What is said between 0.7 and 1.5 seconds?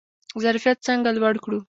څنګه لوړ